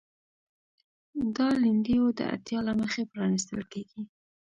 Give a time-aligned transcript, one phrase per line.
[1.35, 4.01] دا لیندیو د اړتیا له مخې پرانیستل کېږي.